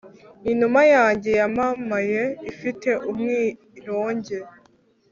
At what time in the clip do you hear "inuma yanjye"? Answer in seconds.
0.51-1.29